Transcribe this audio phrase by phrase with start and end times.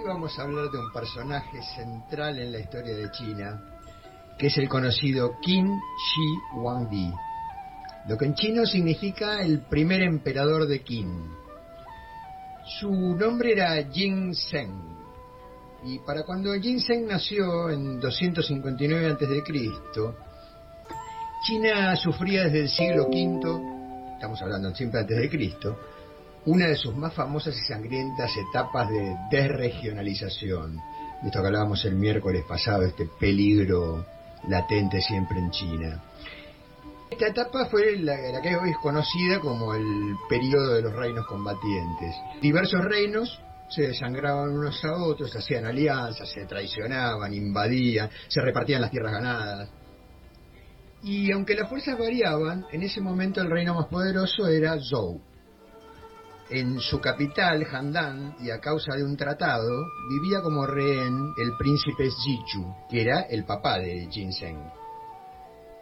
[0.00, 3.60] Hoy vamos a hablar de un personaje central en la historia de China,
[4.38, 7.12] que es el conocido Qin Shi Huangdi,
[8.08, 11.30] lo que en chino significa el primer emperador de Qin.
[12.80, 14.96] Su nombre era Jin Zheng,
[15.84, 19.42] y para cuando Jin Zheng nació en 259 a.C.,
[21.46, 25.78] China sufría desde el siglo V, estamos hablando siempre antes de Cristo,
[26.46, 30.76] una de sus más famosas y sangrientas etapas de desregionalización.
[31.22, 34.06] De esto que hablábamos el miércoles pasado, este peligro
[34.48, 36.02] latente siempre en China.
[37.10, 42.14] Esta etapa fue la, que hoy es conocida como el periodo de los reinos combatientes.
[42.40, 48.90] Diversos reinos se desangraban unos a otros, hacían alianzas, se traicionaban, invadían, se repartían las
[48.90, 49.70] tierras ganadas.
[51.02, 55.20] Y aunque las fuerzas variaban, en ese momento el reino más poderoso era Zhou.
[56.50, 62.10] En su capital, Handan, y a causa de un tratado, vivía como rehén el príncipe
[62.10, 64.58] Zichu, que era el papá de Ginseng.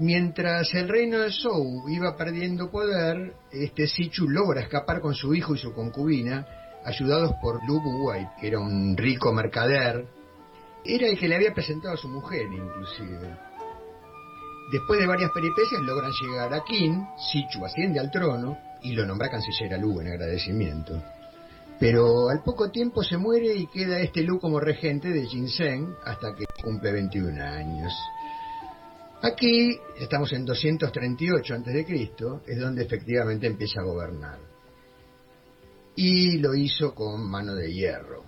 [0.00, 5.54] Mientras el reino de Zhou iba perdiendo poder, este Zichu logra escapar con su hijo
[5.54, 6.44] y su concubina,
[6.84, 10.04] ayudados por Lu Buwei, que era un rico mercader.
[10.84, 13.38] Era el que le había presentado a su mujer, inclusive.
[14.72, 19.30] Después de varias peripecias logran llegar a Qin, Zichu asciende al trono y lo nombra
[19.30, 21.02] canciller a Lu en agradecimiento.
[21.78, 26.34] Pero al poco tiempo se muere y queda este Lu como regente de Ginseng hasta
[26.34, 27.92] que cumple 21 años.
[29.22, 32.12] Aquí, estamos en 238 a.C.,
[32.46, 34.38] es donde efectivamente empieza a gobernar.
[35.96, 38.24] Y lo hizo con mano de hierro.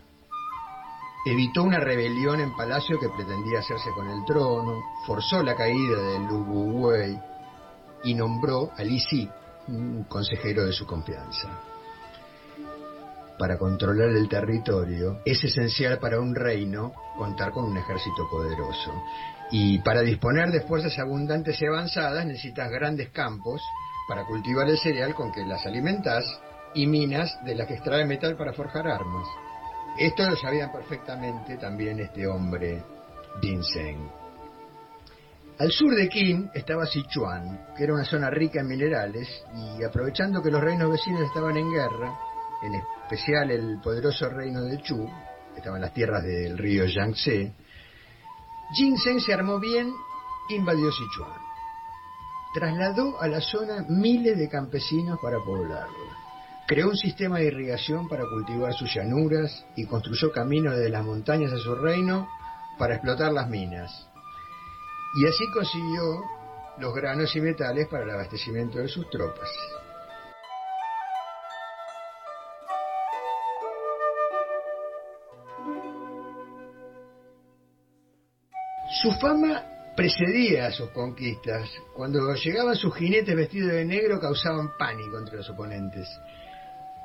[1.27, 6.18] Evitó una rebelión en palacio que pretendía hacerse con el trono, forzó la caída de
[6.20, 7.18] Lu Wei
[8.05, 9.28] y nombró a Li Si
[9.68, 11.48] un consejero de su confianza.
[13.39, 18.92] Para controlar el territorio es esencial para un reino contar con un ejército poderoso.
[19.51, 23.62] Y para disponer de fuerzas abundantes y avanzadas necesitas grandes campos
[24.08, 26.24] para cultivar el cereal con que las alimentas
[26.74, 29.29] y minas de las que extrae metal para forjar armas.
[29.98, 32.83] Esto lo sabía perfectamente también este hombre,
[33.40, 34.27] Ginseng.
[35.58, 40.41] Al sur de Qin estaba Sichuan, que era una zona rica en minerales, y aprovechando
[40.41, 42.17] que los reinos vecinos estaban en guerra,
[42.63, 45.11] en especial el poderoso reino de Chu,
[45.52, 47.52] que estaba en las tierras del río Yangtze,
[48.73, 49.92] Ginseng se armó bien,
[50.51, 51.41] invadió Sichuan.
[52.55, 56.07] Trasladó a la zona miles de campesinos para poblarlo.
[56.68, 61.52] Creó un sistema de irrigación para cultivar sus llanuras y construyó caminos desde las montañas
[61.52, 62.29] a su reino
[62.79, 64.08] para explotar las minas
[65.14, 66.23] y así consiguió
[66.79, 69.48] los granos y metales para el abastecimiento de sus tropas.
[79.02, 79.63] Su fama
[79.97, 81.68] precedía a sus conquistas.
[81.95, 86.08] Cuando llegaban sus jinetes vestidos de negro causaban pánico entre los oponentes.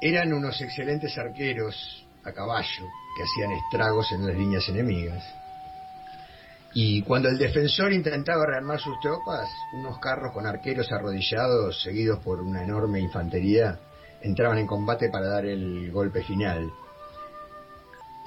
[0.01, 2.87] Eran unos excelentes arqueros a caballo
[3.17, 5.42] que hacían estragos en las líneas enemigas.
[6.75, 12.41] Y cuando el defensor intentaba rearmar sus tropas, unos carros con arqueros arrodillados, seguidos por
[12.41, 13.79] una enorme infantería,
[14.21, 16.71] entraban en combate para dar el golpe final.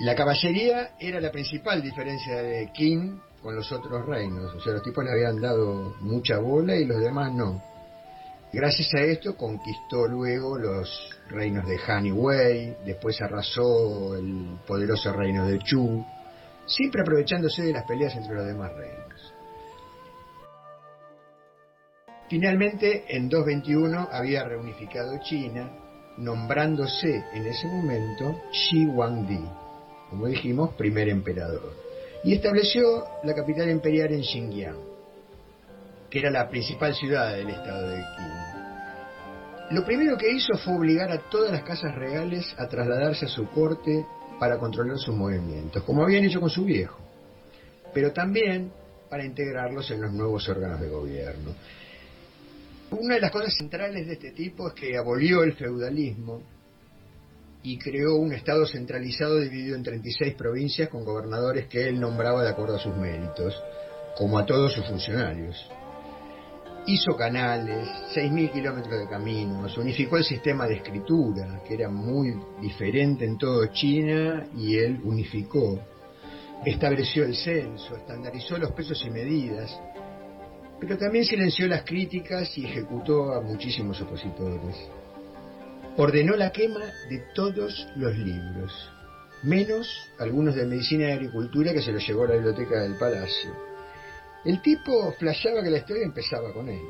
[0.01, 4.83] La caballería era la principal diferencia de Qin con los otros reinos, o sea, los
[4.83, 7.63] tipos le habían dado mucha bola y los demás no.
[8.53, 15.13] Gracias a esto conquistó luego los reinos de Han y Wei, después arrasó el poderoso
[15.13, 16.05] reino de Chu,
[16.67, 19.35] siempre aprovechándose de las peleas entre los demás reinos.
[22.29, 25.71] Finalmente, en 221 había reunificado China,
[26.19, 29.45] nombrándose en ese momento Shi Huangdi,
[30.11, 31.73] como dijimos, primer emperador,
[32.25, 34.77] y estableció la capital imperial en Xinjiang,
[36.11, 39.77] que era la principal ciudad del estado de Qin.
[39.77, 43.49] Lo primero que hizo fue obligar a todas las casas reales a trasladarse a su
[43.51, 44.05] corte
[44.39, 46.99] para controlar sus movimientos, como habían hecho con su viejo,
[47.95, 48.71] pero también
[49.09, 51.55] para integrarlos en los nuevos órganos de gobierno.
[52.91, 56.43] Una de las cosas centrales de este tipo es que abolió el feudalismo
[57.63, 62.51] y creó un Estado centralizado dividido en 36 provincias con gobernadores que él nombraba de
[62.51, 63.61] acuerdo a sus méritos,
[64.17, 65.69] como a todos sus funcionarios.
[66.89, 73.25] Hizo canales, 6.000 kilómetros de caminos, unificó el sistema de escritura, que era muy diferente
[73.25, 75.81] en todo China, y él unificó.
[76.65, 79.77] Estableció el censo, estandarizó los pesos y medidas,
[80.79, 84.77] pero también silenció las críticas y ejecutó a muchísimos opositores.
[85.97, 88.73] Ordenó la quema de todos los libros.
[89.43, 89.89] menos
[90.19, 93.76] algunos de medicina y agricultura que se lo llevó a la biblioteca del palacio.
[94.47, 96.81] El tipo flasheaba que la historia empezaba con él.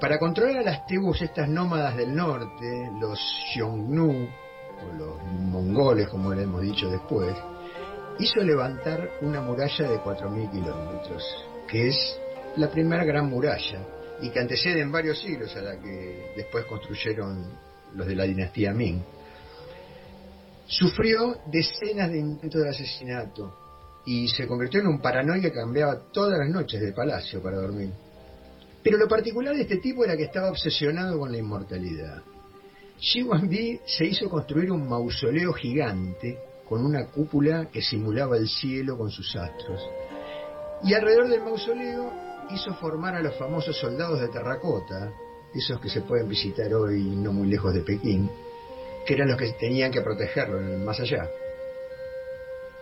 [0.00, 3.20] Para controlar a las tribus estas nómadas del norte, los
[3.52, 4.26] Xiongnu,
[4.80, 7.36] o los mongoles como le hemos dicho después,
[8.18, 11.22] hizo levantar una muralla de 4.000 kilómetros,
[11.68, 12.18] que es
[12.56, 13.80] la primera gran muralla,
[14.22, 17.44] y que antecede en varios siglos a la que después construyeron
[17.94, 19.02] los de la dinastía Ming.
[20.66, 23.65] Sufrió decenas de intentos de asesinato
[24.06, 27.90] y se convirtió en un paranoico que cambiaba todas las noches de palacio para dormir.
[28.82, 32.22] Pero lo particular de este tipo era que estaba obsesionado con la inmortalidad.
[32.98, 36.38] Xi Wanbi se hizo construir un mausoleo gigante
[36.68, 39.82] con una cúpula que simulaba el cielo con sus astros.
[40.84, 42.12] Y alrededor del mausoleo
[42.50, 45.12] hizo formar a los famosos soldados de terracota,
[45.52, 48.30] esos que se pueden visitar hoy no muy lejos de Pekín,
[49.04, 51.28] que eran los que tenían que protegerlo más allá.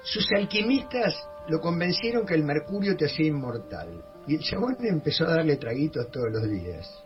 [0.04, 1.14] Sus alquimistas
[1.48, 6.10] lo convencieron que el mercurio te hacía inmortal, y el chabón empezó a darle traguitos
[6.10, 7.02] todos los días.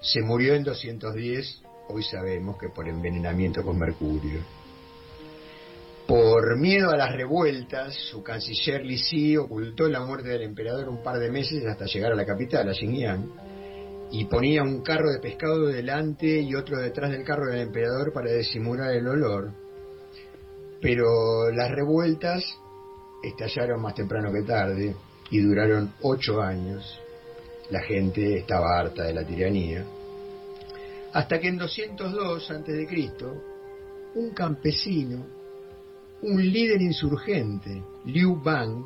[0.00, 4.40] Se murió en 210, hoy sabemos que por envenenamiento con mercurio.
[6.06, 11.02] Por miedo a las revueltas, su canciller Li Si ocultó la muerte del emperador un
[11.02, 13.28] par de meses hasta llegar a la capital, a Xinjiang,
[14.12, 18.32] y ponía un carro de pescado delante y otro detrás del carro del emperador para
[18.32, 19.52] disimular el olor.
[20.80, 22.44] Pero las revueltas
[23.22, 24.94] estallaron más temprano que tarde
[25.30, 26.98] y duraron ocho años.
[27.70, 29.84] La gente estaba harta de la tiranía.
[31.12, 33.14] Hasta que en 202 a.C.,
[34.14, 35.40] un campesino
[36.22, 38.84] un líder insurgente, Liu Bang,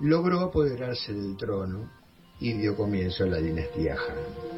[0.00, 1.90] logró apoderarse del trono
[2.38, 4.55] y dio comienzo a la dinastía Han.